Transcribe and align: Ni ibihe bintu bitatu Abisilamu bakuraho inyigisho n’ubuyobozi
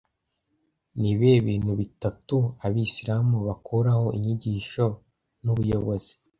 Ni 0.99 1.09
ibihe 1.13 1.37
bintu 1.47 1.71
bitatu 1.81 2.35
Abisilamu 2.65 3.35
bakuraho 3.47 4.05
inyigisho 4.17 4.85
n’ubuyobozi 5.43 6.13